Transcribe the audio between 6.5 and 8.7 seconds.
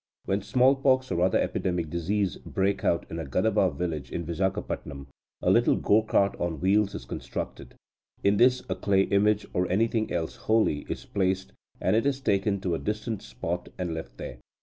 wheels is constructed. In this